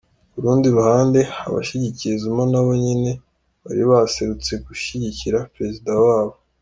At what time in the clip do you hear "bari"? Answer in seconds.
3.63-3.83